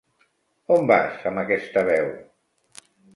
[0.75, 2.09] On vas amb aquesta veu?